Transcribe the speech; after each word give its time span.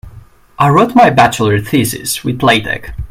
I 0.57 0.67
wrote 0.69 0.95
my 0.95 1.11
bachelor 1.11 1.59
thesis 1.59 2.23
with 2.23 2.41
latex. 2.41 2.89